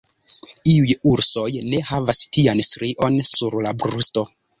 Iuj 0.69 0.93
ursoj 1.09 1.51
ne 1.73 1.81
havas 1.89 2.21
tian 2.37 2.61
strion 2.69 3.19
sur 3.33 3.59
la 3.67 3.75
brusto. 3.85 4.25